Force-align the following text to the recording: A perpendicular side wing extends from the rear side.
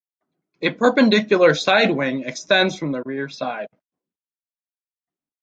A 0.63 0.71
perpendicular 0.71 1.53
side 1.53 1.91
wing 1.91 2.23
extends 2.23 2.75
from 2.75 2.91
the 2.91 3.03
rear 3.03 3.29
side. 3.29 3.67